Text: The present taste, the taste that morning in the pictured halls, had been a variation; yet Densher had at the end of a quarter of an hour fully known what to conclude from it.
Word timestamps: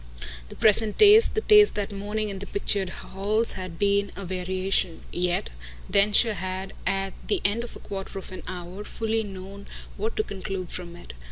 The 0.49 0.55
present 0.55 0.97
taste, 0.97 1.35
the 1.35 1.41
taste 1.41 1.75
that 1.75 1.91
morning 1.91 2.29
in 2.29 2.39
the 2.39 2.47
pictured 2.47 2.89
halls, 2.89 3.51
had 3.51 3.77
been 3.77 4.11
a 4.15 4.25
variation; 4.25 5.03
yet 5.13 5.51
Densher 5.91 6.33
had 6.33 6.73
at 6.87 7.13
the 7.27 7.39
end 7.45 7.63
of 7.63 7.75
a 7.75 7.79
quarter 7.79 8.17
of 8.17 8.31
an 8.31 8.41
hour 8.47 8.83
fully 8.83 9.21
known 9.21 9.67
what 9.97 10.17
to 10.17 10.23
conclude 10.23 10.71
from 10.71 10.95
it. 10.95 11.13